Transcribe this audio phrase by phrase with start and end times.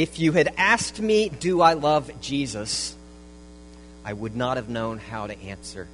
[0.00, 2.96] If you had asked me, Do I love Jesus?
[4.02, 5.86] I would not have known how to answer.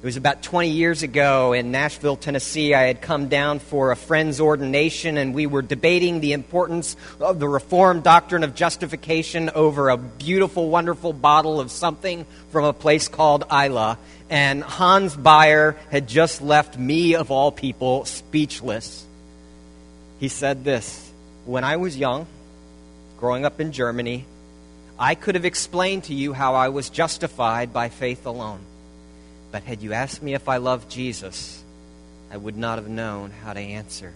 [0.00, 2.74] It was about 20 years ago in Nashville, Tennessee.
[2.74, 7.40] I had come down for a friend's ordination, and we were debating the importance of
[7.40, 13.08] the Reformed doctrine of justification over a beautiful, wonderful bottle of something from a place
[13.08, 13.96] called Islay.
[14.30, 19.04] And Hans Beyer had just left me, of all people, speechless.
[20.20, 21.10] He said this
[21.46, 22.28] When I was young,
[23.22, 24.26] growing up in Germany,
[24.98, 28.58] I could have explained to you how I was justified by faith alone.
[29.52, 31.62] But had you asked me if I loved Jesus,
[32.32, 34.12] I would not have known how to answer.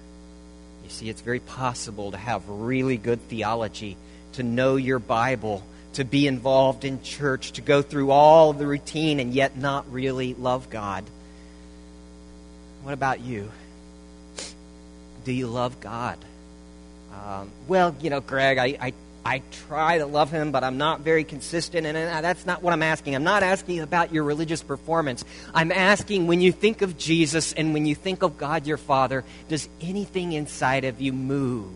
[0.82, 3.96] You see, it's very possible to have really good theology,
[4.32, 9.20] to know your Bible, to be involved in church, to go through all the routine
[9.20, 11.04] and yet not really love God.
[12.82, 13.52] What about you?
[15.22, 16.18] Do you love God?
[17.24, 18.92] Um, well, you know, Greg, I, I
[19.26, 21.84] I try to love him, but I'm not very consistent.
[21.84, 23.16] And that's not what I'm asking.
[23.16, 25.24] I'm not asking about your religious performance.
[25.52, 29.24] I'm asking when you think of Jesus and when you think of God your Father,
[29.48, 31.74] does anything inside of you move?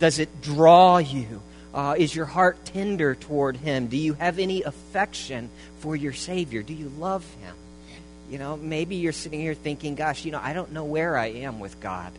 [0.00, 1.40] Does it draw you?
[1.72, 3.86] Uh, is your heart tender toward him?
[3.86, 6.62] Do you have any affection for your Savior?
[6.62, 7.56] Do you love him?
[8.30, 11.28] You know, maybe you're sitting here thinking, gosh, you know, I don't know where I
[11.28, 12.12] am with God.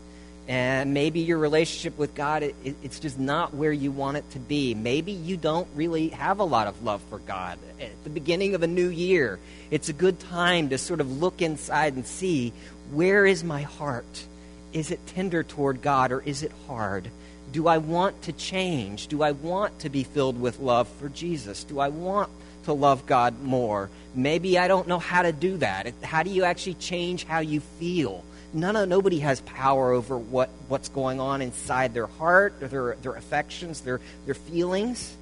[0.46, 4.30] And maybe your relationship with God, it, it, it's just not where you want it
[4.32, 4.74] to be.
[4.74, 7.58] Maybe you don't really have a lot of love for God.
[7.80, 9.38] At the beginning of a new year,
[9.70, 12.52] it's a good time to sort of look inside and see
[12.92, 14.26] where is my heart?
[14.74, 17.10] Is it tender toward God or is it hard?
[17.52, 19.06] Do I want to change?
[19.06, 21.64] Do I want to be filled with love for Jesus?
[21.64, 22.28] Do I want
[22.64, 23.88] to love God more?
[24.14, 25.92] Maybe I don't know how to do that.
[26.02, 28.24] How do you actually change how you feel?
[28.54, 33.14] None of nobody has power over what, what's going on inside their heart, their their
[33.14, 35.16] affections, their their feelings.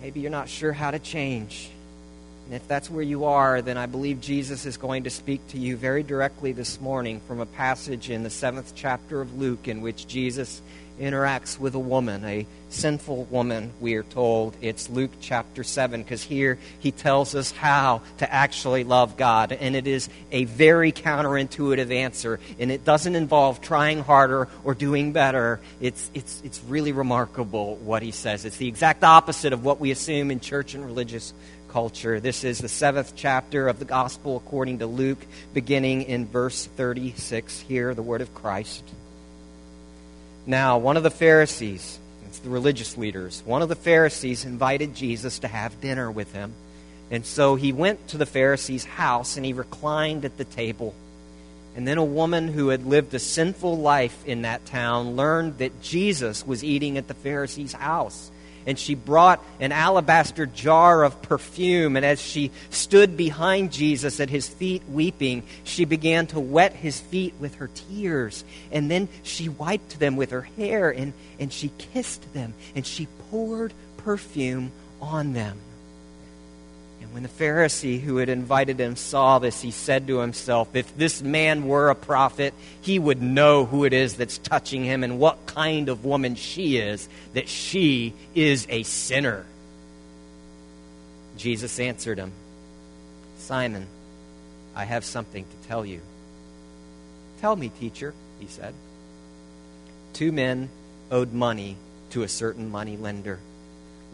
[0.00, 1.70] Maybe you're not sure how to change.
[2.46, 5.58] And if that's where you are, then I believe Jesus is going to speak to
[5.58, 9.82] you very directly this morning from a passage in the seventh chapter of Luke in
[9.82, 10.60] which Jesus
[11.00, 14.56] interacts with a woman, a sinful woman, we are told.
[14.60, 19.52] It's Luke chapter 7, because here he tells us how to actually love God.
[19.52, 22.38] And it is a very counterintuitive answer.
[22.58, 25.60] And it doesn't involve trying harder or doing better.
[25.80, 28.44] It's, it's, it's really remarkable what he says.
[28.44, 31.34] It's the exact opposite of what we assume in church and religious
[31.70, 32.20] culture.
[32.20, 35.24] This is the seventh chapter of the Gospel according to Luke,
[35.54, 37.60] beginning in verse 36.
[37.60, 38.84] Here, the word of Christ.
[40.50, 45.38] Now, one of the Pharisees, it's the religious leaders, one of the Pharisees invited Jesus
[45.38, 46.54] to have dinner with him.
[47.08, 50.92] And so he went to the Pharisee's house and he reclined at the table.
[51.76, 55.80] And then a woman who had lived a sinful life in that town learned that
[55.82, 58.32] Jesus was eating at the Pharisee's house
[58.66, 61.96] and she brought an alabaster jar of perfume.
[61.96, 67.00] And as she stood behind Jesus at his feet weeping, she began to wet his
[67.00, 68.44] feet with her tears.
[68.70, 73.06] And then she wiped them with her hair and, and she kissed them and she
[73.30, 75.58] poured perfume on them.
[77.12, 81.20] When the Pharisee who had invited him saw this, he said to himself, If this
[81.20, 85.46] man were a prophet, he would know who it is that's touching him and what
[85.46, 89.44] kind of woman she is, that she is a sinner.
[91.36, 92.30] Jesus answered him,
[93.38, 93.88] Simon,
[94.76, 96.00] I have something to tell you.
[97.40, 98.72] Tell me, teacher, he said.
[100.12, 100.68] Two men
[101.10, 101.76] owed money
[102.10, 103.40] to a certain money lender.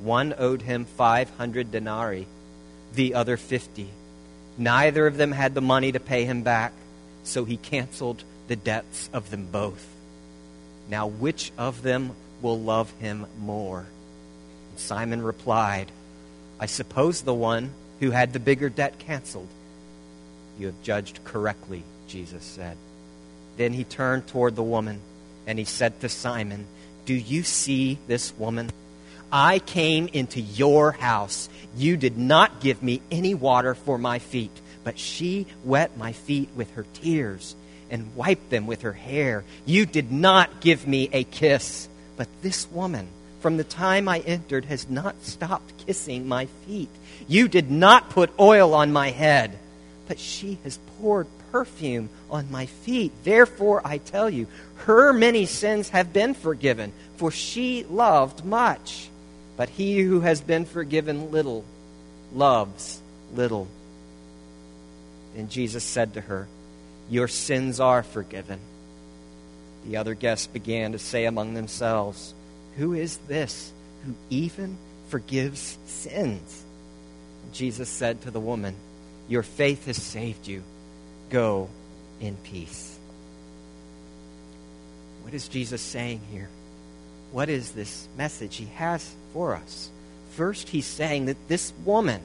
[0.00, 2.26] One owed him 500 denarii
[2.94, 3.88] the other 50.
[4.58, 6.72] Neither of them had the money to pay him back,
[7.24, 9.86] so he canceled the debts of them both.
[10.88, 13.80] Now, which of them will love him more?
[14.70, 15.90] And Simon replied,
[16.58, 19.48] I suppose the one who had the bigger debt canceled.
[20.58, 22.76] You have judged correctly, Jesus said.
[23.56, 25.00] Then he turned toward the woman
[25.46, 26.66] and he said to Simon,
[27.04, 28.70] Do you see this woman?
[29.30, 31.48] I came into your house.
[31.76, 34.52] You did not give me any water for my feet,
[34.84, 37.56] but she wet my feet with her tears
[37.90, 39.44] and wiped them with her hair.
[39.64, 43.08] You did not give me a kiss, but this woman,
[43.40, 46.90] from the time I entered, has not stopped kissing my feet.
[47.28, 49.58] You did not put oil on my head,
[50.08, 53.12] but she has poured perfume on my feet.
[53.24, 54.46] Therefore, I tell you,
[54.76, 59.08] her many sins have been forgiven, for she loved much.
[59.56, 61.64] But he who has been forgiven little
[62.32, 63.00] loves
[63.34, 63.68] little.
[65.36, 66.46] And Jesus said to her,
[67.08, 68.60] Your sins are forgiven.
[69.86, 72.34] The other guests began to say among themselves,
[72.76, 73.72] Who is this
[74.04, 74.76] who even
[75.08, 76.64] forgives sins?
[77.52, 78.74] Jesus said to the woman,
[79.28, 80.62] Your faith has saved you.
[81.30, 81.68] Go
[82.20, 82.98] in peace.
[85.22, 86.48] What is Jesus saying here?
[87.32, 89.90] What is this message he has for us?
[90.30, 92.20] First, he's saying that this woman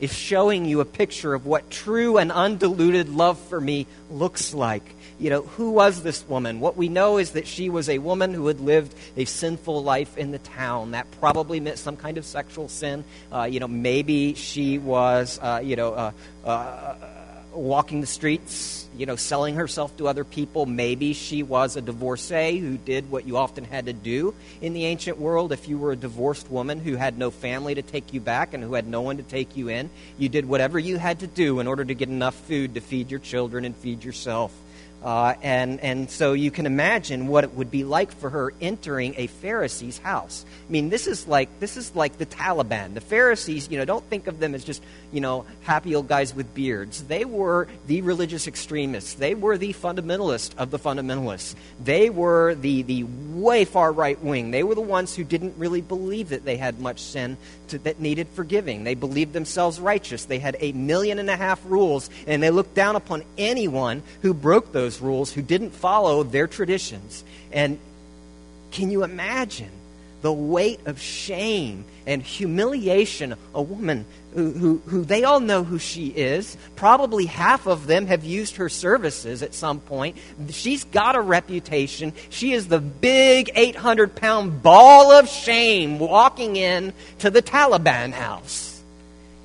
[0.00, 4.94] is showing you a picture of what true and undiluted love for me looks like.
[5.18, 6.60] You know, who was this woman?
[6.60, 10.16] What we know is that she was a woman who had lived a sinful life
[10.16, 10.92] in the town.
[10.92, 13.04] That probably meant some kind of sexual sin.
[13.30, 16.12] Uh, you know, maybe she was, uh, you know, uh,
[16.44, 16.94] uh
[17.52, 20.66] walking the streets, you know, selling herself to other people.
[20.66, 24.86] Maybe she was a divorcee who did what you often had to do in the
[24.86, 25.52] ancient world.
[25.52, 28.62] If you were a divorced woman who had no family to take you back and
[28.62, 31.60] who had no one to take you in, you did whatever you had to do
[31.60, 34.52] in order to get enough food to feed your children and feed yourself.
[35.02, 39.14] Uh, and, and so you can imagine what it would be like for her entering
[39.16, 40.44] a Pharisee's house.
[40.68, 42.92] I mean, this is like this is like the Taliban.
[42.92, 46.34] The Pharisees, you know, don't think of them as just you know happy old guys
[46.34, 47.04] with beards.
[47.04, 49.14] They were the religious extremists.
[49.14, 51.54] They were the fundamentalists of the fundamentalists.
[51.82, 54.50] They were the the way far right wing.
[54.50, 57.38] They were the ones who didn't really believe that they had much sin
[57.68, 58.84] to, that needed forgiving.
[58.84, 60.26] They believed themselves righteous.
[60.26, 64.34] They had a million and a half rules, and they looked down upon anyone who
[64.34, 67.24] broke those those rules, who didn't follow their traditions.
[67.52, 67.78] And
[68.72, 69.70] can you imagine
[70.22, 74.04] the weight of shame and humiliation a woman
[74.34, 76.56] who, who, who, they all know who she is.
[76.76, 80.18] Probably half of them have used her services at some point.
[80.50, 82.12] She's got a reputation.
[82.28, 88.82] She is the big 800 pound ball of shame walking in to the Taliban house.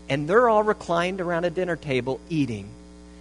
[0.10, 2.70] And they're all reclined around a dinner table eating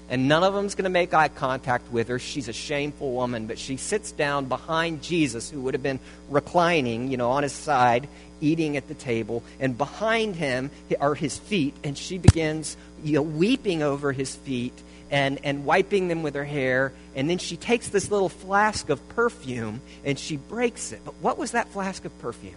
[0.09, 2.19] and none of them's going to make eye contact with her.
[2.19, 7.11] She's a shameful woman, but she sits down behind Jesus, who would have been reclining,
[7.11, 8.09] you know, on his side,
[8.41, 10.71] eating at the table, and behind him
[11.01, 14.75] are his feet, and she begins, you know, weeping over his feet
[15.11, 19.07] and, and wiping them with her hair, and then she takes this little flask of
[19.11, 21.01] perfume and she breaks it.
[21.05, 22.55] But what was that flask of perfume?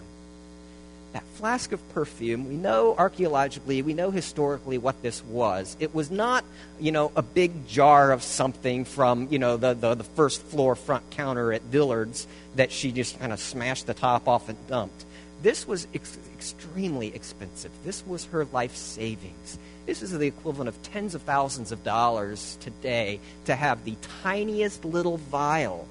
[1.18, 5.76] That flask of perfume, we know archaeologically, we know historically what this was.
[5.80, 6.44] It was not,
[6.78, 10.76] you know, a big jar of something from, you know, the, the, the first floor
[10.76, 15.04] front counter at Dillard's that she just kind of smashed the top off and dumped.
[15.42, 17.72] This was ex- extremely expensive.
[17.84, 19.58] This was her life savings.
[19.86, 24.84] This is the equivalent of tens of thousands of dollars today to have the tiniest
[24.84, 25.88] little vial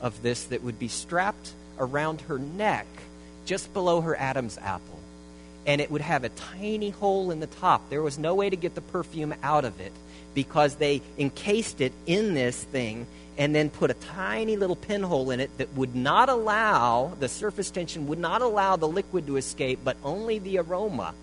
[0.00, 2.86] of this that would be strapped around her neck
[3.46, 5.00] just below her Adam's apple.
[5.66, 7.88] And it would have a tiny hole in the top.
[7.88, 9.92] There was no way to get the perfume out of it
[10.34, 13.06] because they encased it in this thing
[13.38, 17.70] and then put a tiny little pinhole in it that would not allow, the surface
[17.70, 21.14] tension would not allow the liquid to escape, but only the aroma.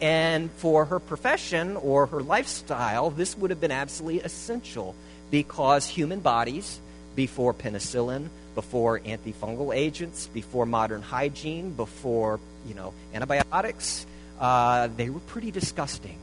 [0.00, 4.94] And for her profession or her lifestyle, this would have been absolutely essential
[5.30, 6.80] because human bodies,
[7.16, 8.28] before penicillin,
[8.58, 14.04] before antifungal agents, before modern hygiene, before you know antibiotics.
[14.40, 16.18] Uh, they were pretty disgusting.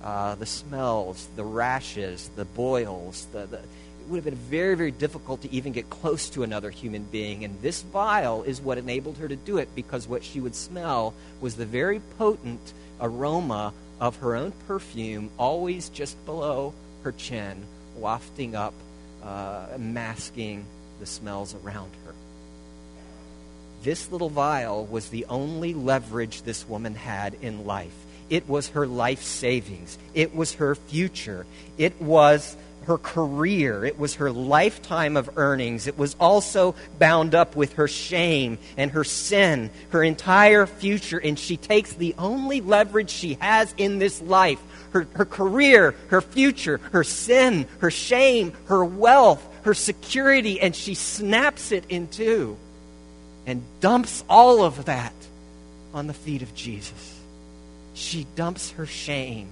[0.00, 3.26] Uh, the smells, the rashes, the boils.
[3.32, 6.70] The, the, it would have been very, very difficult to even get close to another
[6.70, 7.42] human being.
[7.42, 11.14] And this vial is what enabled her to do it because what she would smell
[11.40, 17.64] was the very potent aroma of her own perfume, always just below her chin,
[17.96, 18.74] wafting up,
[19.24, 20.64] uh, masking
[21.02, 22.14] the smells around her.
[23.82, 28.06] This little vial was the only leverage this woman had in life.
[28.30, 29.98] It was her life savings.
[30.14, 31.44] It was her future.
[31.76, 33.84] It was her career.
[33.84, 35.88] It was her lifetime of earnings.
[35.88, 41.18] It was also bound up with her shame and her sin, her entire future.
[41.18, 44.60] And she takes the only leverage she has in this life
[44.92, 50.94] her, her career, her future, her sin, her shame, her wealth, her security, and she
[50.94, 52.56] snaps it in two
[53.46, 55.14] and dumps all of that
[55.94, 57.20] on the feet of Jesus.
[57.94, 59.48] She dumps her shame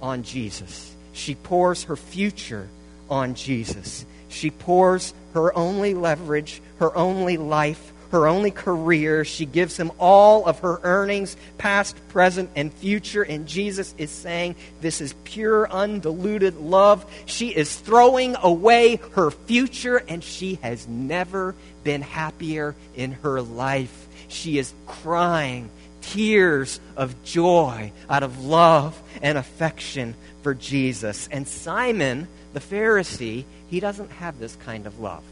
[0.00, 0.94] on Jesus.
[1.12, 2.68] She pours her future
[3.10, 4.04] on Jesus.
[4.28, 9.24] She pours her only leverage, her only life her only career.
[9.24, 13.22] She gives him all of her earnings, past, present, and future.
[13.22, 17.04] And Jesus is saying, This is pure, undiluted love.
[17.26, 24.06] She is throwing away her future, and she has never been happier in her life.
[24.28, 25.70] She is crying
[26.06, 31.28] tears of joy out of love and affection for Jesus.
[31.32, 35.22] And Simon, the Pharisee, he doesn't have this kind of love.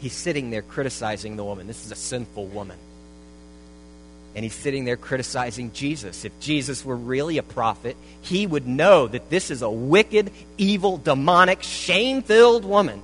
[0.00, 1.66] He's sitting there criticizing the woman.
[1.66, 2.78] This is a sinful woman.
[4.34, 6.24] And he's sitting there criticizing Jesus.
[6.24, 10.96] If Jesus were really a prophet, he would know that this is a wicked, evil,
[10.96, 13.02] demonic, shame filled woman.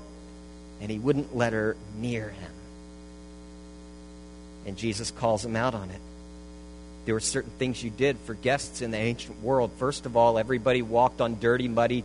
[0.80, 2.52] And he wouldn't let her near him.
[4.66, 6.00] And Jesus calls him out on it.
[7.06, 9.70] There were certain things you did for guests in the ancient world.
[9.78, 12.04] First of all, everybody walked on dirty, muddy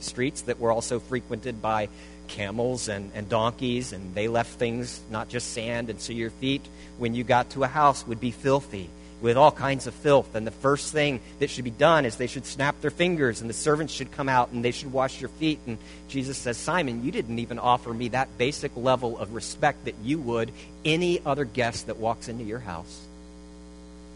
[0.00, 1.88] streets that were also frequented by
[2.28, 6.62] camels and, and donkeys, and they left things, not just sand, and so your feet,
[6.98, 8.90] when you got to a house, would be filthy
[9.22, 10.34] with all kinds of filth.
[10.34, 13.48] And the first thing that should be done is they should snap their fingers, and
[13.48, 15.60] the servants should come out and they should wash your feet.
[15.66, 19.94] And Jesus says, Simon, you didn't even offer me that basic level of respect that
[20.02, 20.50] you would
[20.84, 23.06] any other guest that walks into your house.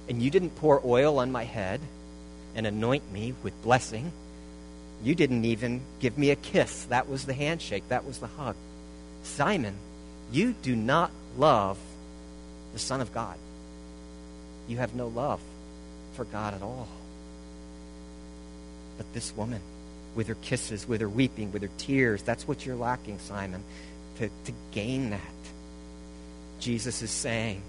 [0.08, 1.80] And you didn't pour oil on my head
[2.54, 4.12] and anoint me with blessing.
[5.02, 6.84] You didn't even give me a kiss.
[6.84, 8.56] That was the handshake, that was the hug.
[9.22, 9.74] Simon,
[10.32, 11.78] you do not love
[12.72, 13.36] the Son of God.
[14.68, 15.40] You have no love
[16.14, 16.88] for God at all.
[18.96, 19.60] But this woman,
[20.14, 23.62] with her kisses, with her weeping, with her tears, that's what you're lacking, Simon,
[24.18, 25.20] to, to gain that.
[26.58, 27.62] Jesus is saying,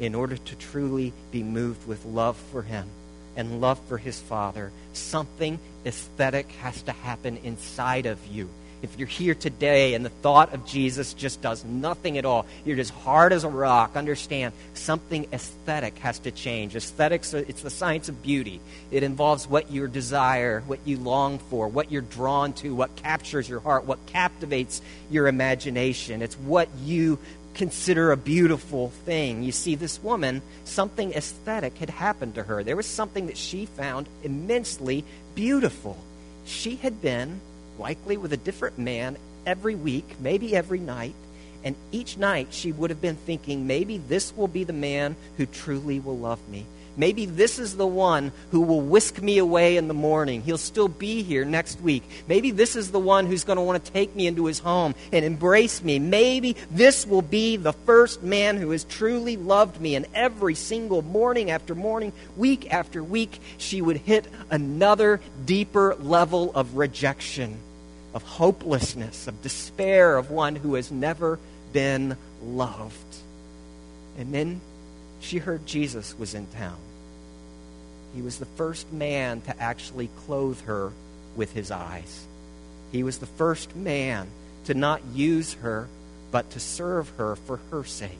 [0.00, 2.88] in order to truly be moved with love for Him
[3.36, 8.48] and love for His Father, something aesthetic has to happen inside of you.
[8.82, 12.78] If you're here today and the thought of Jesus just does nothing at all, you're
[12.78, 16.76] as hard as a rock, understand something aesthetic has to change.
[16.76, 18.60] Aesthetics, uh, it's the science of beauty.
[18.90, 23.48] It involves what you desire, what you long for, what you're drawn to, what captures
[23.48, 26.20] your heart, what captivates your imagination.
[26.20, 27.18] It's what you
[27.56, 29.42] consider a beautiful thing.
[29.42, 32.62] You see, this woman, something aesthetic had happened to her.
[32.62, 35.96] There was something that she found immensely beautiful.
[36.44, 37.40] She had been,
[37.78, 41.14] likely with a different man, every week, maybe every night.
[41.64, 45.46] And each night she would have been thinking, maybe this will be the man who
[45.46, 46.66] truly will love me.
[46.96, 50.42] Maybe this is the one who will whisk me away in the morning.
[50.42, 52.02] He'll still be here next week.
[52.26, 54.94] Maybe this is the one who's going to want to take me into his home
[55.12, 55.98] and embrace me.
[55.98, 59.94] Maybe this will be the first man who has truly loved me.
[59.94, 66.50] And every single morning after morning, week after week, she would hit another deeper level
[66.54, 67.58] of rejection,
[68.14, 71.38] of hopelessness, of despair, of one who has never
[71.72, 73.16] been loved.
[74.18, 74.60] And then
[75.20, 76.78] she heard Jesus was in town.
[78.16, 80.90] He was the first man to actually clothe her
[81.36, 82.26] with his eyes.
[82.90, 84.28] He was the first man
[84.64, 85.86] to not use her,
[86.30, 88.18] but to serve her for her sake.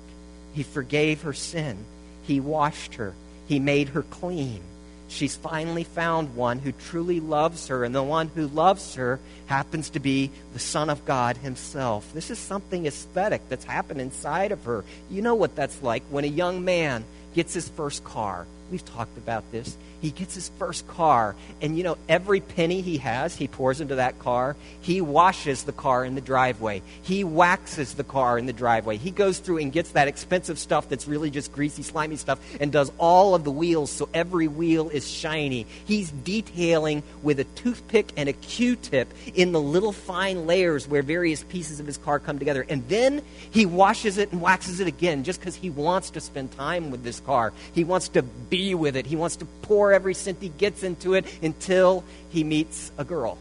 [0.53, 1.79] He forgave her sin.
[2.25, 3.15] He washed her.
[3.49, 4.61] He made her clean.
[5.09, 9.89] She's finally found one who truly loves her, and the one who loves her happens
[9.91, 12.13] to be the Son of God Himself.
[12.13, 14.85] This is something aesthetic that's happened inside of her.
[15.09, 18.47] You know what that's like when a young man gets his first car.
[18.71, 19.77] We've talked about this.
[20.01, 23.97] He gets his first car, and you know, every penny he has, he pours into
[23.97, 24.57] that car.
[24.81, 26.83] He washes the car in the driveway.
[27.03, 28.97] He waxes the car in the driveway.
[28.97, 32.73] He goes through and gets that expensive stuff that's really just greasy, slimy stuff and
[32.73, 35.67] does all of the wheels so every wheel is shiny.
[35.85, 41.03] He's detailing with a toothpick and a Q tip in the little fine layers where
[41.03, 42.65] various pieces of his car come together.
[42.69, 46.53] And then he washes it and waxes it again just because he wants to spend
[46.53, 47.53] time with this car.
[47.73, 49.07] He wants to be with it.
[49.07, 53.05] He wants to pour pour every cent he gets into it until he meets a
[53.05, 53.39] girl.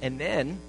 [0.00, 0.60] And then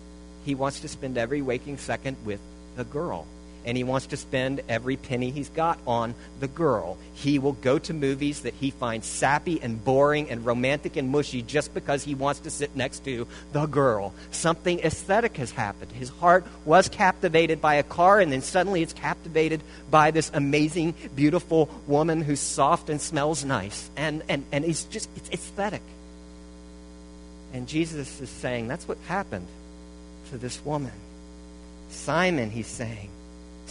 [0.46, 2.40] he wants to spend every waking second with
[2.76, 3.28] the girl
[3.66, 6.98] and he wants to spend every penny he's got on the girl.
[7.14, 11.42] He will go to movies that he finds sappy and boring and romantic and mushy
[11.42, 14.14] just because he wants to sit next to the girl.
[14.32, 15.92] Something aesthetic has happened.
[15.92, 20.94] His heart was captivated by a car, and then suddenly it's captivated by this amazing,
[21.16, 23.90] beautiful woman who's soft and smells nice.
[23.96, 25.82] And, and, and he's just, it's aesthetic.
[27.54, 29.48] And Jesus is saying, that's what happened
[30.32, 30.92] to this woman.
[31.90, 33.10] Simon, he's saying,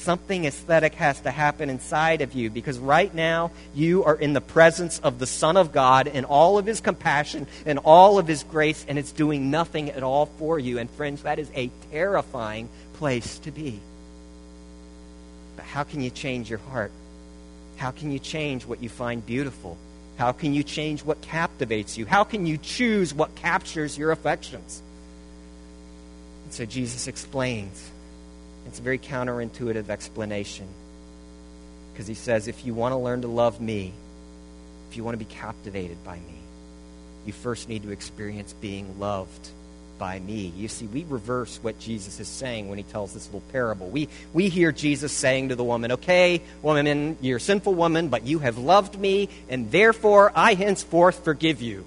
[0.02, 4.40] Something aesthetic has to happen inside of you because right now you are in the
[4.40, 8.42] presence of the Son of God and all of his compassion and all of his
[8.42, 10.78] grace, and it's doing nothing at all for you.
[10.78, 13.78] And friends, that is a terrifying place to be.
[15.54, 16.90] But how can you change your heart?
[17.76, 19.78] How can you change what you find beautiful?
[20.16, 22.06] How can you change what captivates you?
[22.06, 24.82] How can you choose what captures your affections?
[26.42, 27.91] And so Jesus explains
[28.66, 30.66] it's a very counterintuitive explanation.
[31.92, 33.92] Because he says, if you want to learn to love me,
[34.90, 36.38] if you want to be captivated by me,
[37.26, 39.50] you first need to experience being loved
[39.98, 40.52] by me.
[40.56, 43.88] You see, we reverse what Jesus is saying when he tells this little parable.
[43.88, 48.26] We, we hear Jesus saying to the woman, Okay, woman, you're a sinful woman, but
[48.26, 51.84] you have loved me, and therefore I henceforth forgive you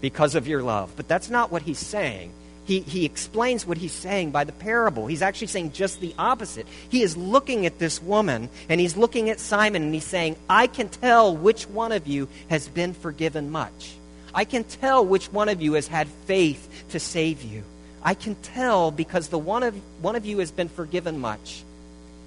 [0.00, 0.92] because of your love.
[0.96, 2.32] But that's not what he's saying.
[2.68, 5.06] He, he explains what he's saying by the parable.
[5.06, 6.66] He's actually saying just the opposite.
[6.90, 10.66] He is looking at this woman, and he's looking at Simon, and he's saying, I
[10.66, 13.94] can tell which one of you has been forgiven much.
[14.34, 17.64] I can tell which one of you has had faith to save you.
[18.02, 21.64] I can tell because the one of, one of you has been forgiven much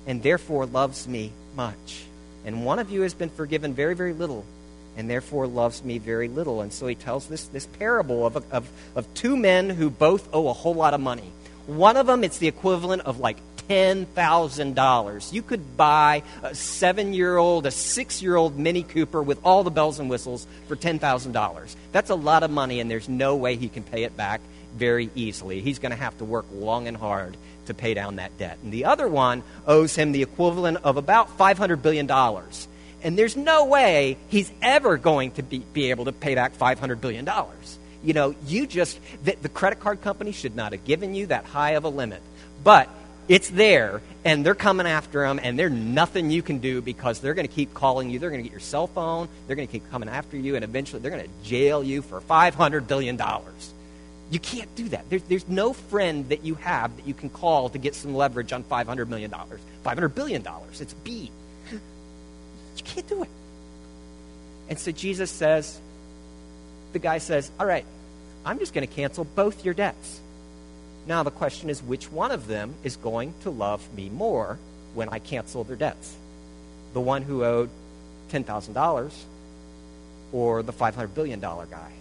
[0.08, 2.04] and therefore loves me much.
[2.46, 4.44] And one of you has been forgiven very, very little
[4.98, 6.62] and therefore loves me very little.
[6.62, 10.48] And so he tells this, this parable of, of, of two men who both owe
[10.48, 11.32] a whole lot of money.
[11.68, 13.38] One of them, it's the equivalent of like
[13.70, 15.34] $10,000.
[15.34, 19.64] You could buy a seven year old, a six year old Mini Cooper with all
[19.64, 21.76] the bells and whistles for $10,000.
[21.92, 24.42] That's a lot of money, and there's no way he can pay it back
[24.76, 25.62] very easily.
[25.62, 28.58] He's going to have to work long and hard to pay down that debt.
[28.64, 32.08] And the other one owes him the equivalent of about $500 billion.
[33.04, 37.02] And there's no way he's ever going to be, be able to pay back $500
[37.02, 37.28] billion.
[38.04, 41.46] You know, you just, the, the credit card company should not have given you that
[41.46, 42.22] high of a limit.
[42.64, 42.90] But
[43.28, 47.34] it's there, and they're coming after him, and there's nothing you can do because they're
[47.34, 48.20] going to keep calling you.
[48.20, 49.30] They're going to get your cell phone.
[49.48, 52.20] They're going to keep coming after you, and eventually they're going to jail you for
[52.20, 53.20] $500 billion.
[54.32, 55.10] You can't do that.
[55.10, 58.54] There's, there's no friend that you have that you can call to get some leverage
[58.54, 59.32] on $500 million.
[59.86, 60.46] $500 billion.
[60.80, 61.32] It's B.
[62.82, 63.30] You can't do it.
[64.70, 65.80] And so Jesus says,
[66.94, 67.86] the guy says, All right,
[68.44, 70.20] I'm just going to cancel both your debts.
[71.06, 74.58] Now the question is, which one of them is going to love me more
[74.96, 76.16] when I cancel their debts?
[76.94, 77.70] The one who owed
[78.32, 79.12] $10,000
[80.32, 81.92] or the $500 billion guy?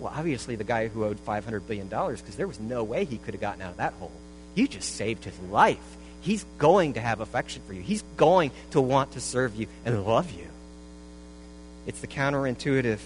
[0.00, 3.34] Well, obviously the guy who owed $500 billion because there was no way he could
[3.34, 4.12] have gotten out of that hole.
[4.54, 5.96] You just saved his life.
[6.22, 7.82] He's going to have affection for you.
[7.82, 10.46] He's going to want to serve you and love you.
[11.86, 13.00] It's the counterintuitive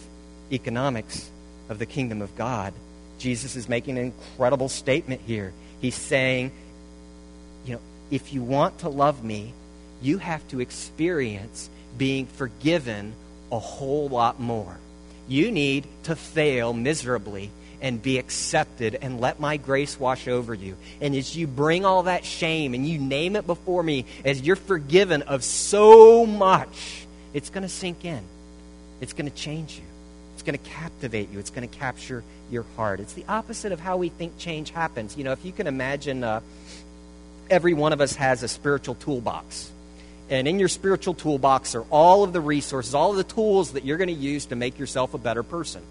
[0.53, 1.31] economics
[1.69, 2.75] of the kingdom of God.
[3.19, 5.53] Jesus is making an incredible statement here.
[5.81, 6.53] He's saying,
[7.65, 9.53] you know, if you want to love me,
[10.03, 13.15] you have to experience being forgiven
[13.51, 14.79] a whole lot more.
[15.27, 20.77] You need to fail miserably and be accepted and let my grace wash over you.
[21.01, 24.57] And as you bring all that shame and you name it before me, as you're
[24.57, 28.23] forgiven of so much, it's going to sink in.
[29.01, 29.85] It's going to change you.
[30.35, 31.39] It's going to captivate you.
[31.39, 33.01] It's going to capture your heart.
[33.01, 35.17] It's the opposite of how we think change happens.
[35.17, 36.41] You know, if you can imagine, uh,
[37.51, 39.71] every one of us has a spiritual toolbox.
[40.29, 43.85] And in your spiritual toolbox are all of the resources, all of the tools that
[43.85, 45.83] you're going to use to make yourself a better person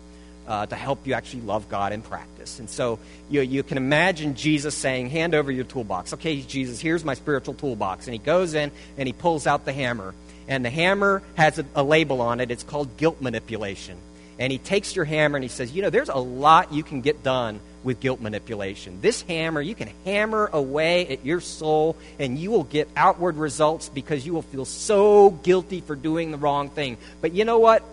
[0.48, 2.60] uh, to help you actually love God in practice.
[2.60, 6.14] And so you, you can imagine Jesus saying, Hand over your toolbox.
[6.14, 8.08] Okay, Jesus, here's my spiritual toolbox.
[8.08, 10.14] And he goes in and he pulls out the hammer.
[10.48, 12.52] And the hammer has a, a label on it.
[12.52, 13.98] It's called guilt manipulation.
[14.38, 17.02] And he takes your hammer and he says, You know, there's a lot you can
[17.02, 19.00] get done with guilt manipulation.
[19.00, 23.90] This hammer, you can hammer away at your soul and you will get outward results
[23.90, 26.98] because you will feel so guilty for doing the wrong thing.
[27.22, 27.84] But you know what?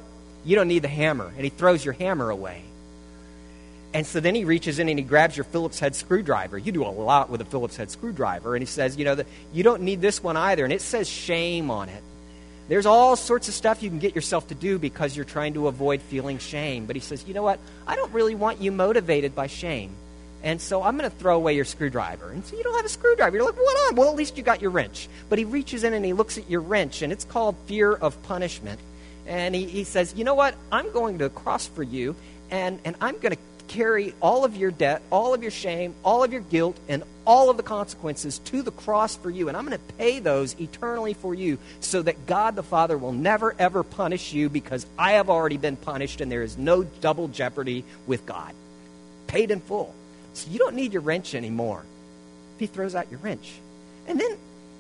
[0.45, 1.33] You don't need the hammer.
[1.35, 2.63] And he throws your hammer away.
[3.95, 6.57] And so then he reaches in and he grabs your Phillips head screwdriver.
[6.57, 8.55] You do a lot with a Phillips head screwdriver.
[8.55, 10.65] And he says, you know, the, you don't need this one either.
[10.65, 12.03] And it says shame on it.
[12.69, 15.69] There's all sorts of stuff you can get yourself to do because you're trying to
[15.69, 16.87] avoid feeling shame.
[16.87, 17.59] But he says, you know what?
[17.87, 19.91] I don't really want you motivated by shame.
[20.43, 22.31] And so I'm going to throw away your screwdriver.
[22.31, 23.37] And so you don't have a screwdriver.
[23.37, 23.97] You're like, what on?
[23.97, 25.09] Well, at least you got your wrench.
[25.29, 28.21] But he reaches in and he looks at your wrench, and it's called fear of
[28.23, 28.81] punishment
[29.27, 30.55] and he, he says, You know what?
[30.71, 32.17] I'm going to the cross for you,
[32.51, 36.23] and, and I'm going to carry all of your debt, all of your shame, all
[36.23, 39.49] of your guilt, and all of the consequences to the cross for you.
[39.49, 43.13] And I'm going to pay those eternally for you so that God the Father will
[43.13, 47.29] never, ever punish you because I have already been punished and there is no double
[47.29, 48.55] jeopardy with God.
[49.27, 49.95] Paid in full.
[50.35, 51.85] So you don't need your wrench anymore.
[52.59, 53.53] He throws out your wrench.
[54.07, 54.37] And then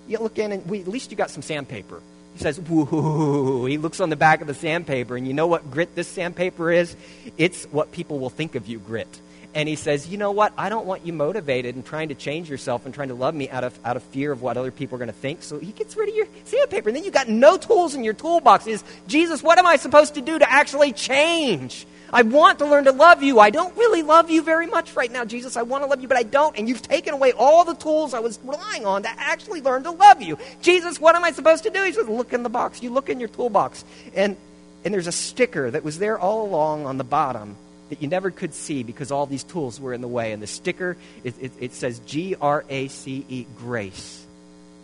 [0.08, 2.00] you look in and we, at least you got some sandpaper.
[2.34, 3.66] He says, woo.
[3.66, 6.70] He looks on the back of the sandpaper, and you know what grit this sandpaper
[6.70, 6.96] is?
[7.36, 9.20] It's what people will think of you grit.
[9.54, 10.52] And he says, you know what?
[10.56, 13.50] I don't want you motivated and trying to change yourself and trying to love me
[13.50, 15.42] out of, out of fear of what other people are going to think.
[15.42, 16.88] So he gets rid of your sandpaper.
[16.88, 18.66] And then you've got no tools in your toolbox.
[18.66, 21.86] Is Jesus, what am I supposed to do to actually change?
[22.14, 23.40] I want to learn to love you.
[23.40, 25.56] I don't really love you very much right now, Jesus.
[25.56, 26.56] I want to love you, but I don't.
[26.58, 29.90] And you've taken away all the tools I was relying on to actually learn to
[29.90, 30.38] love you.
[30.60, 31.82] Jesus, what am I supposed to do?
[31.82, 32.82] He says, Look in the box.
[32.82, 33.84] You look in your toolbox.
[34.14, 34.36] And,
[34.84, 37.56] and there's a sticker that was there all along on the bottom
[37.92, 40.32] that you never could see because all these tools were in the way.
[40.32, 44.24] And the sticker, it, it, it says G R A C E, grace.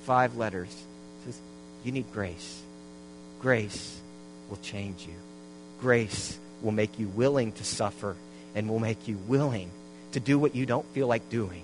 [0.04, 0.68] Five letters.
[0.68, 1.40] It says,
[1.84, 2.62] You need grace.
[3.40, 3.98] Grace
[4.50, 5.14] will change you.
[5.80, 8.14] Grace will make you willing to suffer
[8.54, 9.70] and will make you willing
[10.12, 11.62] to do what you don't feel like doing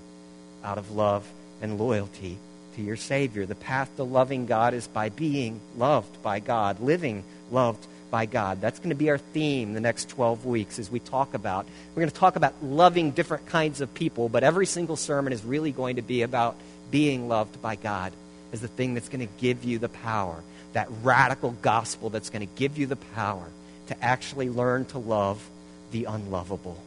[0.65, 1.31] out of love
[1.61, 2.39] and loyalty
[2.77, 3.45] to your Savior.
[3.45, 8.61] The path to loving God is by being loved by God, living loved by God.
[8.61, 11.67] That's going to be our theme the next 12 weeks as we talk about.
[11.91, 15.45] We're going to talk about loving different kinds of people, but every single sermon is
[15.45, 16.55] really going to be about
[16.93, 18.13] being loved by God
[18.53, 22.47] as the thing that's going to give you the power, that radical gospel that's going
[22.47, 23.49] to give you the power
[23.89, 25.45] to actually learn to love
[25.91, 26.79] the unlovable.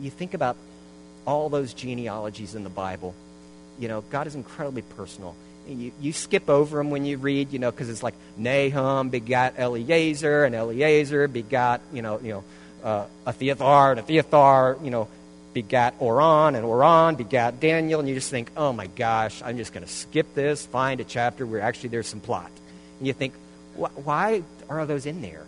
[0.00, 0.56] You think about
[1.26, 3.14] all those genealogies in the Bible.
[3.78, 5.36] You know, God is incredibly personal.
[5.68, 9.58] You, you skip over them when you read, you know, because it's like Nahum begat
[9.58, 12.44] Eliezer, and Eliezer begat, you know, you know,
[12.82, 15.08] uh, and Abiathar, you know,
[15.52, 19.72] begat Oran, and Oran begat Daniel, and you just think, oh my gosh, I'm just
[19.72, 22.50] going to skip this, find a chapter where actually there's some plot.
[22.98, 23.34] And you think,
[23.74, 25.44] why are those in there?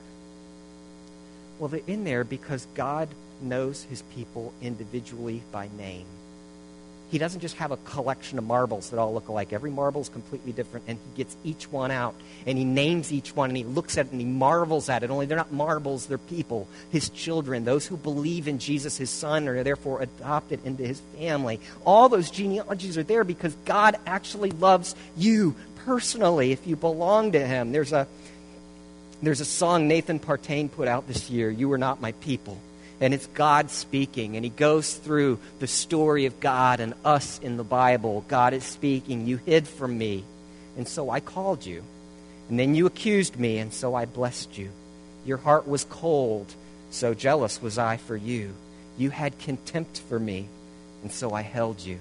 [1.59, 3.09] Well, they're in there because God
[3.41, 6.07] knows his people individually by name.
[7.13, 9.53] He doesn't just have a collection of marbles that all look alike.
[9.53, 12.15] Every marble is completely different, and he gets each one out,
[12.47, 15.11] and he names each one, and he looks at it, and he marvels at it.
[15.11, 19.47] Only they're not marbles, they're people, his children, those who believe in Jesus, his son,
[19.47, 21.61] are therefore adopted into his family.
[21.85, 27.47] All those genealogies are there because God actually loves you personally if you belong to
[27.47, 27.73] him.
[27.73, 28.07] There's a,
[29.21, 32.59] there's a song Nathan Partain put out this year, You Are Not My People
[33.03, 34.37] and it's God speaking.
[34.37, 38.25] And he goes through the story of God and us in the Bible.
[38.29, 39.27] God is speaking.
[39.27, 40.25] You hid from me,
[40.77, 41.83] and so I called you.
[42.49, 44.71] And then you accused me, and so I blessed you.
[45.27, 46.55] Your heart was cold,
[46.91, 48.55] so jealous was I for you.
[48.97, 50.49] You had contempt for me,
[51.03, 51.99] and so I held you.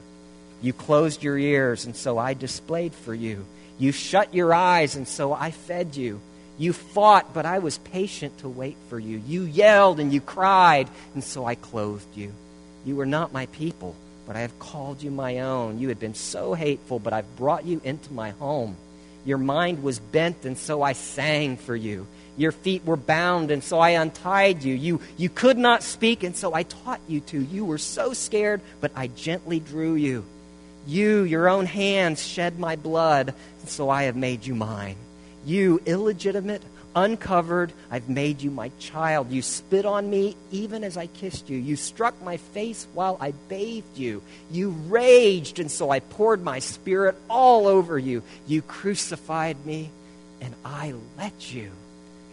[0.61, 3.45] You closed your ears, and so I displayed for you.
[3.79, 6.21] You shut your eyes, and so I fed you.
[6.57, 9.21] You fought, but I was patient to wait for you.
[9.25, 12.33] You yelled and you cried, and so I clothed you.
[12.85, 13.95] You were not my people,
[14.27, 15.79] but I have called you my own.
[15.79, 18.75] You had been so hateful, but I've brought you into my home.
[19.25, 22.07] Your mind was bent, and so I sang for you.
[22.37, 24.73] Your feet were bound, and so I untied you.
[24.73, 27.39] You, you could not speak, and so I taught you to.
[27.39, 30.25] You were so scared, but I gently drew you.
[30.87, 34.95] You, your own hands, shed my blood, and so I have made you mine.
[35.45, 36.61] You, illegitimate,
[36.95, 39.31] uncovered, I've made you my child.
[39.31, 41.57] You spit on me even as I kissed you.
[41.57, 44.21] You struck my face while I bathed you.
[44.51, 48.23] You raged, and so I poured my spirit all over you.
[48.47, 49.89] You crucified me,
[50.41, 51.71] and I let you.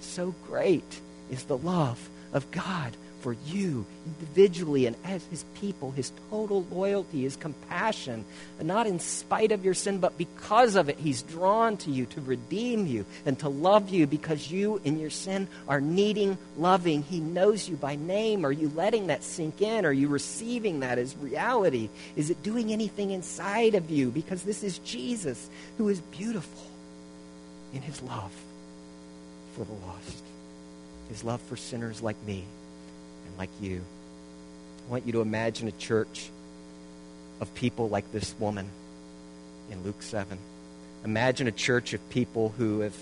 [0.01, 6.13] So great is the love of God for you individually and as his people, his
[6.31, 8.25] total loyalty, his compassion,
[8.63, 12.21] not in spite of your sin, but because of it, he's drawn to you to
[12.21, 17.03] redeem you and to love you because you in your sin are needing loving.
[17.03, 18.45] He knows you by name.
[18.47, 19.85] Are you letting that sink in?
[19.85, 21.89] Are you receiving that as reality?
[22.17, 24.11] Is it doing anything inside of you?
[24.11, 26.63] Because this is Jesus who is beautiful
[27.75, 28.33] in his love
[29.55, 30.23] for the lost,
[31.09, 32.45] his love for sinners like me
[33.39, 33.81] like you.
[34.87, 36.29] I want you to imagine a church
[37.41, 38.69] of people like this woman
[39.71, 40.37] in Luke 7.
[41.05, 42.97] Imagine a church of people who have,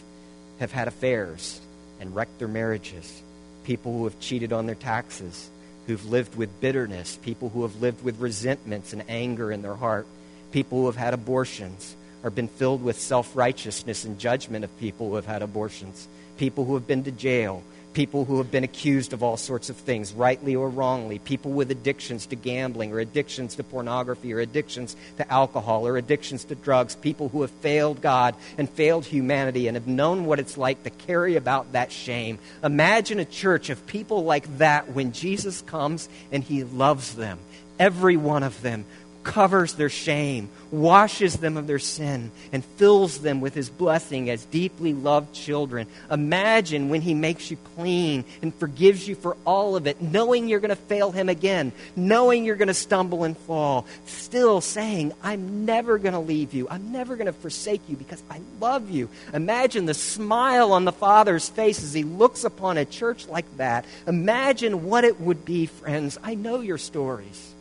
[0.60, 1.60] have had affairs
[1.98, 3.22] and wrecked their marriages,
[3.64, 5.50] people who have cheated on their taxes,
[5.86, 10.06] who've lived with bitterness, people who have lived with resentments and anger in their heart,
[10.52, 15.08] people who have had abortions or been filled with self righteousness and judgment of people
[15.08, 17.62] who have had abortions, people who have been to jail,
[17.96, 21.70] people who have been accused of all sorts of things, rightly or wrongly, people with
[21.70, 26.94] addictions to gambling or addictions to pornography or addictions to alcohol or addictions to drugs,
[26.94, 30.90] people who have failed God and failed humanity and have known what it's like to
[30.90, 32.38] carry about that shame.
[32.62, 37.38] Imagine a church of people like that when Jesus comes and he loves them,
[37.78, 38.84] every one of them
[39.26, 44.44] covers their shame, washes them of their sin, and fills them with his blessing as
[44.44, 45.88] deeply loved children.
[46.10, 50.60] Imagine when he makes you clean and forgives you for all of it, knowing you're
[50.60, 55.66] going to fail him again, knowing you're going to stumble and fall, still saying, I'm
[55.66, 56.68] never going to leave you.
[56.70, 59.10] I'm never going to forsake you because I love you.
[59.34, 63.86] Imagine the smile on the Father's face as he looks upon a church like that.
[64.06, 66.16] Imagine what it would be, friends.
[66.22, 67.55] I know your stories.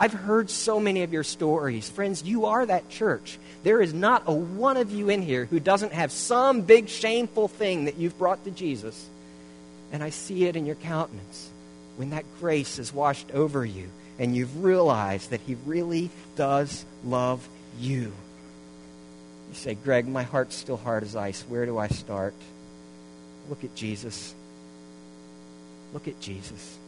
[0.00, 1.90] I've heard so many of your stories.
[1.90, 3.38] Friends, you are that church.
[3.62, 7.48] There is not a one of you in here who doesn't have some big shameful
[7.48, 9.08] thing that you've brought to Jesus.
[9.92, 11.50] And I see it in your countenance
[11.96, 17.46] when that grace is washed over you and you've realized that He really does love
[17.78, 18.12] you.
[19.50, 21.42] You say, Greg, my heart's still hard as ice.
[21.42, 22.34] Where do I start?
[23.50, 24.34] Look at Jesus.
[25.92, 26.78] Look at Jesus.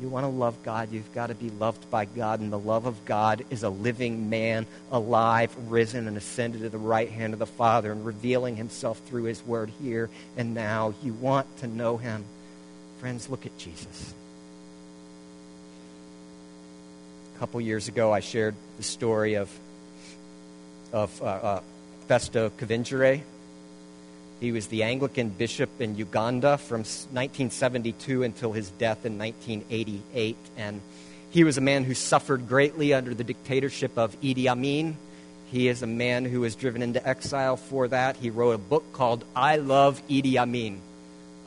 [0.00, 2.40] You want to love God, you've got to be loved by God.
[2.40, 6.78] And the love of God is a living man, alive, risen, and ascended to the
[6.78, 10.08] right hand of the Father and revealing himself through his word here
[10.38, 10.94] and now.
[11.02, 12.24] You want to know him.
[12.98, 14.14] Friends, look at Jesus.
[17.36, 19.50] A couple years ago, I shared the story of,
[20.92, 21.60] of uh, uh,
[22.08, 23.20] Festo Kivengere.
[24.40, 30.36] He was the Anglican bishop in Uganda from 1972 until his death in 1988.
[30.56, 30.80] And
[31.30, 34.96] he was a man who suffered greatly under the dictatorship of Idi Amin.
[35.50, 38.16] He is a man who was driven into exile for that.
[38.16, 40.80] He wrote a book called I Love Idi Amin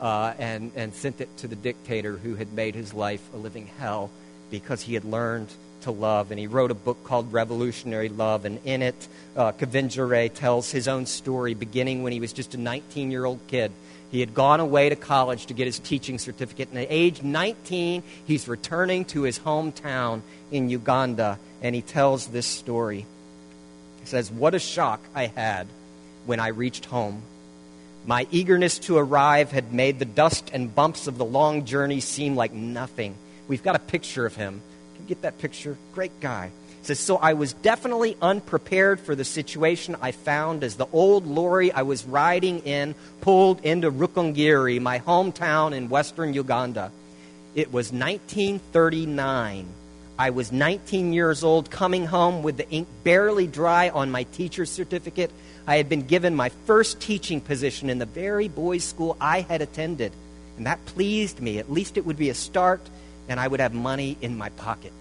[0.00, 3.66] uh, and, and sent it to the dictator who had made his life a living
[3.78, 4.10] hell
[4.50, 5.48] because he had learned
[5.84, 6.30] to love.
[6.30, 8.44] And he wrote a book called Revolutionary Love.
[8.44, 12.58] And in it, uh, Kivengere tells his own story beginning when he was just a
[12.58, 13.72] 19 year old kid.
[14.10, 16.68] He had gone away to college to get his teaching certificate.
[16.70, 21.38] And at age 19, he's returning to his hometown in Uganda.
[21.62, 23.06] And he tells this story.
[24.00, 25.66] He says, What a shock I had
[26.26, 27.22] when I reached home.
[28.06, 32.36] My eagerness to arrive had made the dust and bumps of the long journey seem
[32.36, 33.14] like nothing.
[33.48, 34.60] We've got a picture of him
[35.06, 35.76] get that picture?
[35.92, 36.50] Great guy.
[36.82, 41.72] says, So I was definitely unprepared for the situation I found as the old lorry
[41.72, 46.90] I was riding in pulled into Rukungiri, my hometown in western Uganda.
[47.54, 49.66] It was 1939.
[50.16, 54.70] I was 19 years old, coming home with the ink barely dry on my teacher's
[54.70, 55.30] certificate.
[55.66, 59.60] I had been given my first teaching position in the very boys' school I had
[59.60, 60.12] attended.
[60.56, 61.58] And that pleased me.
[61.58, 62.80] At least it would be a start
[63.28, 64.92] and I would have money in my pocket.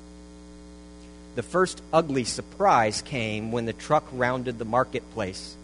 [1.36, 5.56] The first ugly surprise came when the truck rounded the marketplace.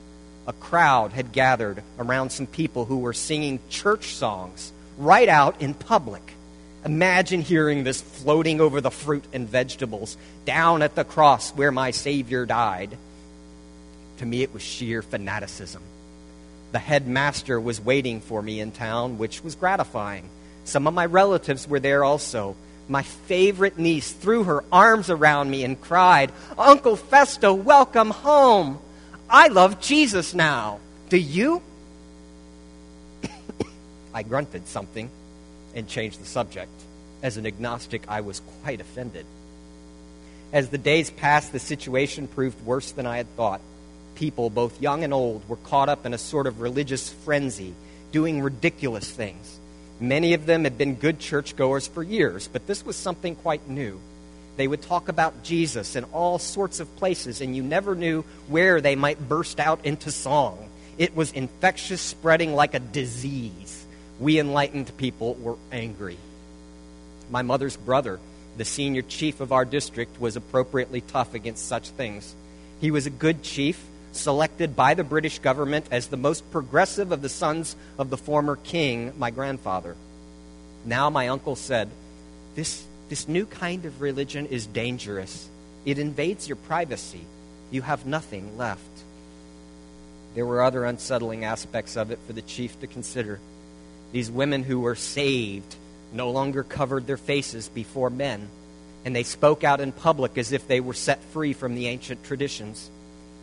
[0.47, 5.75] A crowd had gathered around some people who were singing church songs right out in
[5.75, 6.33] public.
[6.85, 11.91] Imagine hearing this floating over the fruit and vegetables down at the cross where my
[11.91, 12.97] Savior died.
[14.17, 15.83] To me, it was sheer fanaticism.
[16.71, 20.29] The headmaster was waiting for me in town, which was gratifying.
[20.69, 22.55] Some of my relatives were there also.
[22.87, 28.79] My favorite niece threw her arms around me and cried, Uncle Festo, welcome home.
[29.27, 30.79] I love Jesus now.
[31.09, 31.63] Do you?
[34.13, 35.09] I grunted something
[35.73, 36.71] and changed the subject.
[37.23, 39.25] As an agnostic, I was quite offended.
[40.53, 43.61] As the days passed, the situation proved worse than I had thought.
[44.13, 47.73] People, both young and old, were caught up in a sort of religious frenzy,
[48.11, 49.59] doing ridiculous things.
[49.99, 53.99] Many of them had been good churchgoers for years, but this was something quite new.
[54.55, 58.81] They would talk about Jesus in all sorts of places, and you never knew where
[58.81, 60.69] they might burst out into song.
[60.97, 63.85] It was infectious, spreading like a disease.
[64.19, 66.17] We enlightened people were angry.
[67.29, 68.19] My mother's brother,
[68.57, 72.35] the senior chief of our district, was appropriately tough against such things.
[72.81, 77.21] He was a good chief, selected by the British government as the most progressive of
[77.21, 79.95] the sons of the former king, my grandfather.
[80.85, 81.89] Now, my uncle said,
[82.55, 85.49] this, this new kind of religion is dangerous.
[85.85, 87.21] It invades your privacy.
[87.71, 88.81] You have nothing left.
[90.35, 93.39] There were other unsettling aspects of it for the chief to consider.
[94.11, 95.75] These women who were saved
[96.11, 98.49] no longer covered their faces before men,
[99.05, 102.23] and they spoke out in public as if they were set free from the ancient
[102.23, 102.89] traditions.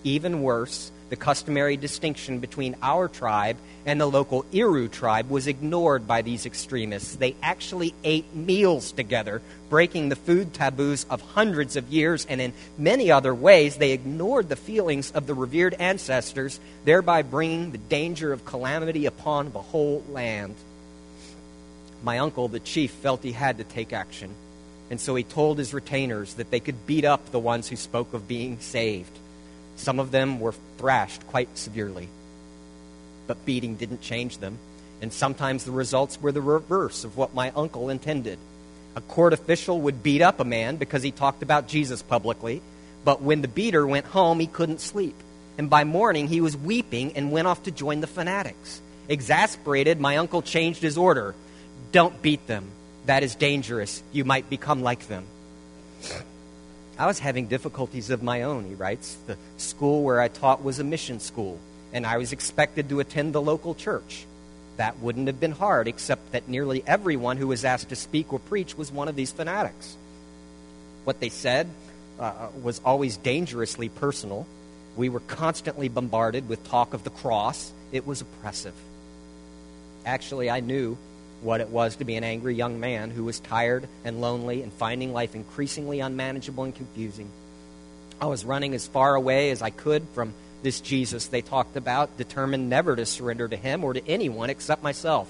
[0.07, 6.07] Even worse, the customary distinction between our tribe and the local Iru tribe was ignored
[6.07, 7.16] by these extremists.
[7.16, 12.53] They actually ate meals together, breaking the food taboos of hundreds of years, and in
[12.79, 18.33] many other ways, they ignored the feelings of the revered ancestors, thereby bringing the danger
[18.33, 20.55] of calamity upon the whole land.
[22.05, 24.33] My uncle, the chief, felt he had to take action,
[24.88, 28.14] and so he told his retainers that they could beat up the ones who spoke
[28.14, 29.19] of being saved.
[29.76, 32.08] Some of them were thrashed quite severely,
[33.26, 34.58] but beating didn't change them,
[35.00, 38.38] and sometimes the results were the reverse of what my uncle intended.
[38.96, 42.62] A court official would beat up a man because he talked about Jesus publicly,
[43.04, 45.14] but when the beater went home, he couldn't sleep.
[45.58, 48.80] And by morning, he was weeping and went off to join the fanatics.
[49.08, 51.34] Exasperated, my uncle changed his order
[51.92, 52.70] Don't beat them.
[53.06, 54.02] That is dangerous.
[54.12, 55.24] You might become like them.
[56.98, 59.16] I was having difficulties of my own, he writes.
[59.26, 61.59] The school where I taught was a mission school,
[61.92, 64.24] and I was expected to attend the local church.
[64.78, 68.38] That wouldn't have been hard, except that nearly everyone who was asked to speak or
[68.38, 69.96] preach was one of these fanatics.
[71.04, 71.68] What they said
[72.18, 74.46] uh, was always dangerously personal.
[74.96, 77.72] We were constantly bombarded with talk of the cross.
[77.92, 78.74] It was oppressive.
[80.06, 80.96] Actually, I knew
[81.46, 84.72] what it was to be an angry young man who was tired and lonely and
[84.72, 87.30] finding life increasingly unmanageable and confusing.
[88.20, 92.18] I was running as far away as I could from this Jesus they talked about,
[92.18, 95.28] determined never to surrender to him or to anyone except myself.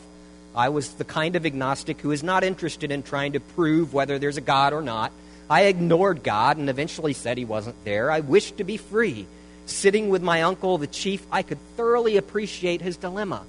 [0.55, 4.19] I was the kind of agnostic who is not interested in trying to prove whether
[4.19, 5.13] there's a God or not.
[5.51, 8.11] I ignored God and eventually said he wasn't there.
[8.11, 9.27] I wished to be free.
[9.67, 13.45] Sitting with my uncle, the chief, I could thoroughly appreciate his dilemma.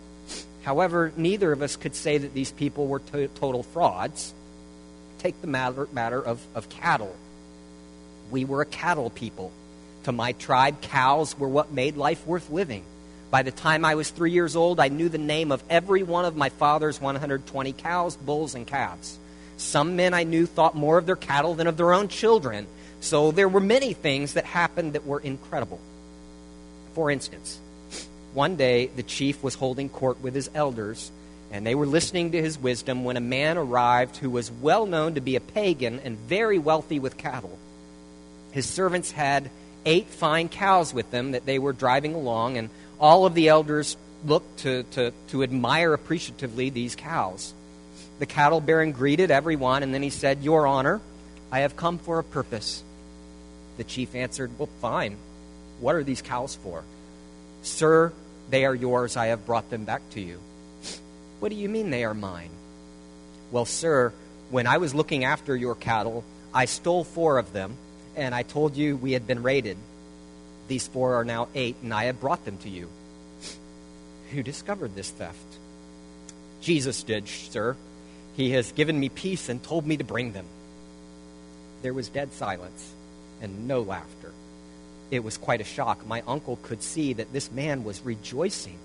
[0.67, 4.33] However, neither of us could say that these people were to- total frauds.
[5.17, 7.15] Take the matter, matter of, of cattle.
[8.31, 9.53] We were a cattle people.
[10.03, 12.83] To my tribe, cows were what made life worth living.
[13.31, 16.25] By the time I was three years old, I knew the name of every one
[16.25, 19.17] of my father's 120 cows, bulls, and calves.
[19.55, 22.67] Some men I knew thought more of their cattle than of their own children.
[22.99, 25.79] So there were many things that happened that were incredible.
[26.93, 27.57] For instance,
[28.37, 31.11] one day the chief was holding court with his elders,
[31.51, 35.15] and they were listening to his wisdom when a man arrived who was well known
[35.15, 37.57] to be a pagan and very wealthy with cattle.
[38.51, 39.49] His servants had
[39.87, 42.69] eight fine cows with them that they were driving along, and
[42.99, 47.55] all of the elders looked to, to, to admire appreciatively these cows.
[48.19, 51.01] The cattle baron greeted everyone, and then he said, Your Honor,
[51.51, 52.83] I have come for a purpose.
[53.77, 55.17] The chief answered, Well, fine.
[55.79, 56.83] What are these cows for?
[57.63, 58.13] Sir,
[58.49, 59.17] they are yours.
[59.17, 60.39] I have brought them back to you.
[61.39, 62.49] What do you mean they are mine?
[63.51, 64.13] Well, sir,
[64.49, 67.77] when I was looking after your cattle, I stole four of them,
[68.15, 69.77] and I told you we had been raided.
[70.67, 72.89] These four are now eight, and I have brought them to you.
[74.31, 75.37] Who discovered this theft?
[76.61, 77.75] Jesus did, sir.
[78.35, 80.45] He has given me peace and told me to bring them.
[81.81, 82.93] There was dead silence
[83.41, 84.16] and no laughter.
[85.09, 86.05] It was quite a shock.
[86.05, 88.77] My uncle could see that this man was rejoicing.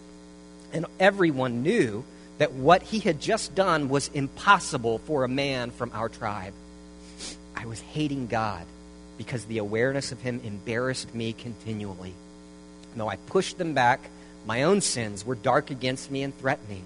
[0.73, 2.05] And everyone knew
[2.39, 6.55] that what he had just done was impossible for a man from our tribe.
[7.57, 8.65] I was hating God
[9.19, 12.15] because the awareness of him embarrassed me continually.
[12.97, 14.01] Though I pushed them back,
[14.47, 16.85] my own sins were dark against me and threatening.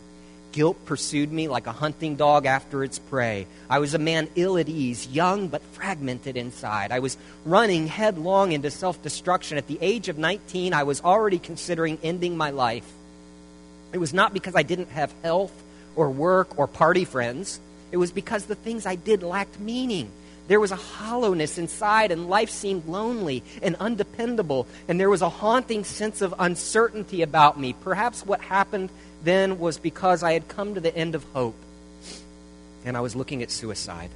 [0.57, 3.47] Guilt pursued me like a hunting dog after its prey.
[3.69, 6.93] I was a man ill at ease, young but fragmented inside.
[6.93, 9.59] I was running headlong into self destruction.
[9.59, 12.91] At the age of 19, I was already considering ending my life.
[13.93, 15.53] It was not because I didn't have health
[15.95, 17.61] or work or party friends,
[17.93, 20.11] it was because the things I did lacked meaning.
[20.49, 25.29] There was a hollowness inside, and life seemed lonely and undependable, and there was a
[25.29, 27.75] haunting sense of uncertainty about me.
[27.75, 28.91] Perhaps what happened
[29.27, 31.57] then was because I had come to the end of hope
[32.85, 34.11] and I was looking at suicide.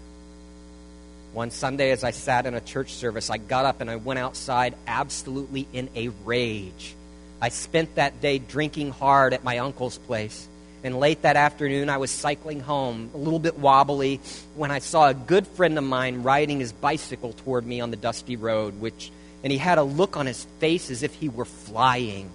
[1.32, 4.18] One Sunday, as I sat in a church service, I got up and I went
[4.18, 6.94] outside absolutely in a rage.
[7.42, 10.48] I spent that day drinking hard at my uncle's place.
[10.82, 14.20] And late that afternoon, I was cycling home, a little bit wobbly,
[14.54, 17.96] when I saw a good friend of mine riding his bicycle toward me on the
[17.96, 19.10] dusty road, which,
[19.44, 22.30] and he had a look on his face as if he were flying.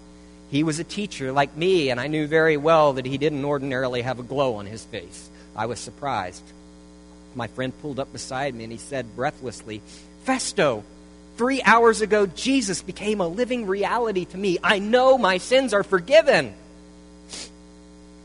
[0.51, 4.01] He was a teacher like me, and I knew very well that he didn't ordinarily
[4.01, 5.29] have a glow on his face.
[5.55, 6.43] I was surprised.
[7.33, 9.81] My friend pulled up beside me and he said breathlessly,
[10.25, 10.83] Festo,
[11.37, 14.57] three hours ago, Jesus became a living reality to me.
[14.63, 16.53] I know my sins are forgiven.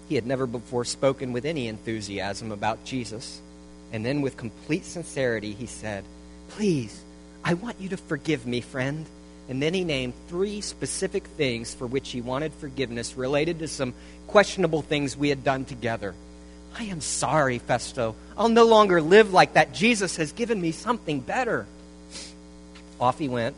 [0.09, 3.41] He had never before spoken with any enthusiasm about Jesus.
[3.93, 6.05] And then, with complete sincerity, he said,
[6.51, 7.03] Please,
[7.45, 9.07] I want you to forgive me, friend.
[9.51, 13.95] And then he named three specific things for which he wanted forgiveness related to some
[14.29, 16.15] questionable things we had done together.
[16.79, 18.15] I am sorry, Festo.
[18.39, 19.75] I'll no longer live like that.
[19.75, 21.67] Jesus has given me something better.
[23.01, 23.57] Off he went,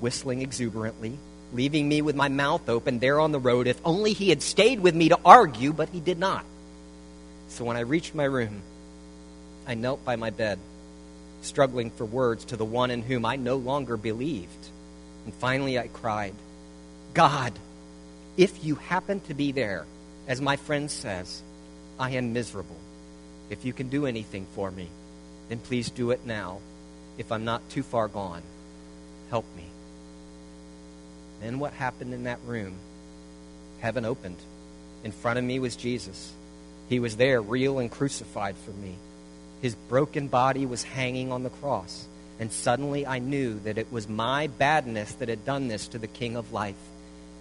[0.00, 1.18] whistling exuberantly,
[1.52, 3.66] leaving me with my mouth open there on the road.
[3.66, 6.46] If only he had stayed with me to argue, but he did not.
[7.48, 8.62] So when I reached my room,
[9.66, 10.58] I knelt by my bed,
[11.42, 14.70] struggling for words to the one in whom I no longer believed.
[15.26, 16.34] And finally, I cried,
[17.12, 17.52] God,
[18.36, 19.84] if you happen to be there,
[20.28, 21.42] as my friend says,
[21.98, 22.76] I am miserable.
[23.50, 24.88] If you can do anything for me,
[25.48, 26.60] then please do it now.
[27.18, 28.42] If I'm not too far gone,
[29.30, 29.64] help me.
[31.40, 32.74] Then what happened in that room?
[33.80, 34.38] Heaven opened.
[35.04, 36.32] In front of me was Jesus.
[36.88, 38.94] He was there, real and crucified for me.
[39.60, 42.06] His broken body was hanging on the cross.
[42.38, 46.06] And suddenly I knew that it was my badness that had done this to the
[46.06, 46.76] King of life.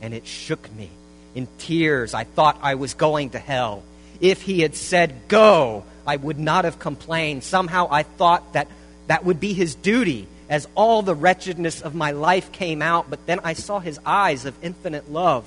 [0.01, 0.89] And it shook me.
[1.33, 3.83] In tears, I thought I was going to hell.
[4.21, 7.43] If he had said, Go, I would not have complained.
[7.43, 8.69] Somehow I thought that
[9.07, 13.09] that would be his duty as all the wretchedness of my life came out.
[13.09, 15.45] But then I saw his eyes of infinite love,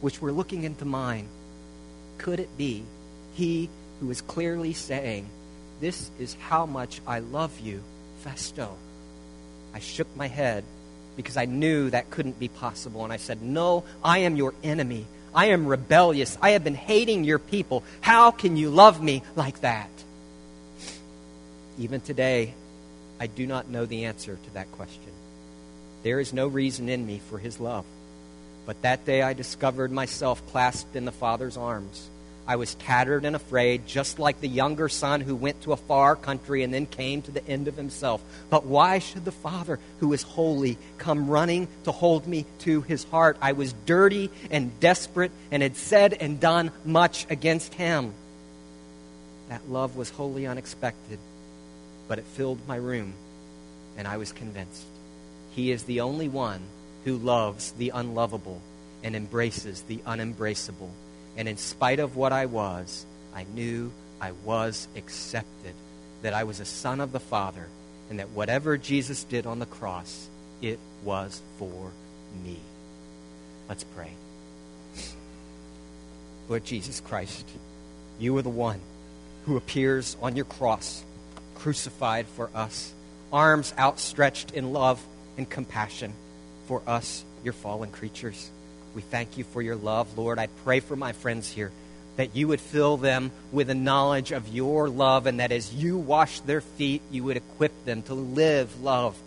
[0.00, 1.28] which were looking into mine.
[2.18, 2.84] Could it be
[3.34, 3.68] he
[4.00, 5.28] who is clearly saying,
[5.80, 7.82] This is how much I love you,
[8.24, 8.70] Festo?
[9.74, 10.64] I shook my head
[11.16, 13.04] because I knew that couldn't be possible.
[13.04, 15.06] And I said, No, I am your enemy.
[15.34, 16.38] I am rebellious.
[16.40, 17.84] I have been hating your people.
[18.00, 19.90] How can you love me like that?
[21.78, 22.54] Even today,
[23.20, 25.12] I do not know the answer to that question.
[26.02, 27.84] There is no reason in me for his love.
[28.64, 32.08] But that day I discovered myself clasped in the Father's arms.
[32.48, 36.14] I was tattered and afraid, just like the younger son who went to a far
[36.14, 38.22] country and then came to the end of himself.
[38.50, 43.02] But why should the Father, who is holy, come running to hold me to his
[43.04, 43.36] heart?
[43.42, 48.14] I was dirty and desperate and had said and done much against him.
[49.48, 51.18] That love was wholly unexpected,
[52.06, 53.14] but it filled my room,
[53.96, 54.86] and I was convinced.
[55.50, 56.60] He is the only one
[57.04, 58.60] who loves the unlovable
[59.02, 60.90] and embraces the unembraceable.
[61.36, 65.74] And in spite of what I was, I knew I was accepted,
[66.22, 67.66] that I was a son of the Father,
[68.08, 70.28] and that whatever Jesus did on the cross,
[70.62, 71.90] it was for
[72.44, 72.58] me.
[73.68, 74.10] Let's pray.
[76.48, 77.46] Lord Jesus Christ,
[78.18, 78.80] you are the one
[79.44, 81.04] who appears on your cross,
[81.56, 82.92] crucified for us,
[83.32, 85.04] arms outstretched in love
[85.36, 86.12] and compassion
[86.66, 88.50] for us, your fallen creatures.
[88.96, 90.38] We thank you for your love, Lord.
[90.38, 91.70] I pray for my friends here
[92.16, 95.98] that you would fill them with a knowledge of your love, and that as you
[95.98, 99.20] wash their feet, you would equip them to live loved,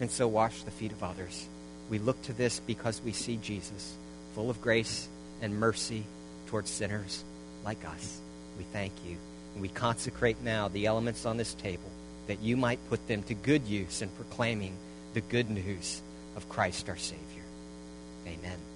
[0.00, 1.46] and so wash the feet of others.
[1.88, 3.94] We look to this because we see Jesus,
[4.34, 5.06] full of grace
[5.40, 6.02] and mercy
[6.48, 7.22] towards sinners
[7.64, 8.20] like us.
[8.58, 9.18] We thank you.
[9.52, 11.90] And we consecrate now the elements on this table
[12.26, 14.74] that you might put them to good use in proclaiming
[15.14, 16.02] the good news
[16.34, 17.44] of Christ our Savior.
[18.26, 18.71] Amen.